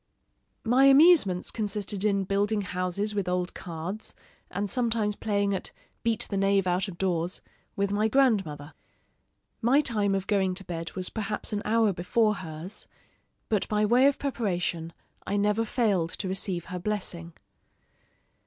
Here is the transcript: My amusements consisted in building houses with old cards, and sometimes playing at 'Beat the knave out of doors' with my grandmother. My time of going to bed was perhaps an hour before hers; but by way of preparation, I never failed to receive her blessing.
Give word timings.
My 0.63 0.85
amusements 0.85 1.51
consisted 1.51 2.03
in 2.03 2.23
building 2.23 2.61
houses 2.61 3.13
with 3.13 3.29
old 3.29 3.53
cards, 3.53 4.15
and 4.49 4.67
sometimes 4.67 5.15
playing 5.15 5.53
at 5.53 5.71
'Beat 6.01 6.25
the 6.31 6.37
knave 6.37 6.65
out 6.65 6.87
of 6.87 6.97
doors' 6.97 7.39
with 7.75 7.91
my 7.91 8.07
grandmother. 8.07 8.73
My 9.61 9.79
time 9.79 10.15
of 10.15 10.25
going 10.25 10.55
to 10.55 10.63
bed 10.63 10.91
was 10.93 11.11
perhaps 11.11 11.53
an 11.53 11.61
hour 11.65 11.93
before 11.93 12.33
hers; 12.37 12.87
but 13.47 13.67
by 13.67 13.85
way 13.85 14.07
of 14.07 14.17
preparation, 14.17 14.91
I 15.27 15.37
never 15.37 15.63
failed 15.63 16.09
to 16.17 16.27
receive 16.27 16.65
her 16.73 16.79
blessing. 16.79 17.33